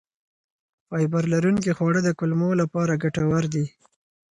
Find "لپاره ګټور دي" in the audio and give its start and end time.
2.61-3.65